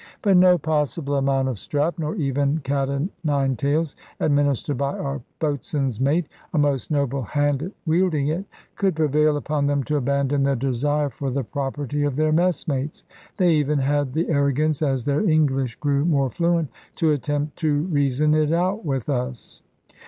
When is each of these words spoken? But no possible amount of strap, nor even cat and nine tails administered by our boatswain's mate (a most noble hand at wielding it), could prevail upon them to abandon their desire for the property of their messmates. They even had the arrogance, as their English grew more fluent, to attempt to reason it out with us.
But 0.23 0.35
no 0.35 0.57
possible 0.57 1.13
amount 1.15 1.47
of 1.47 1.59
strap, 1.59 1.99
nor 1.99 2.15
even 2.15 2.57
cat 2.61 2.89
and 2.89 3.11
nine 3.23 3.55
tails 3.55 3.95
administered 4.19 4.79
by 4.79 4.97
our 4.97 5.21
boatswain's 5.37 6.01
mate 6.01 6.25
(a 6.55 6.57
most 6.57 6.89
noble 6.89 7.21
hand 7.21 7.61
at 7.61 7.71
wielding 7.85 8.27
it), 8.29 8.43
could 8.75 8.95
prevail 8.95 9.37
upon 9.37 9.67
them 9.67 9.83
to 9.83 9.97
abandon 9.97 10.41
their 10.41 10.55
desire 10.55 11.11
for 11.11 11.29
the 11.29 11.43
property 11.43 12.01
of 12.03 12.15
their 12.15 12.31
messmates. 12.31 13.03
They 13.37 13.51
even 13.53 13.77
had 13.77 14.13
the 14.13 14.27
arrogance, 14.29 14.81
as 14.81 15.05
their 15.05 15.21
English 15.23 15.75
grew 15.75 16.03
more 16.03 16.31
fluent, 16.31 16.69
to 16.95 17.11
attempt 17.11 17.57
to 17.57 17.81
reason 17.83 18.33
it 18.33 18.51
out 18.51 18.83
with 18.83 19.07
us. 19.07 19.61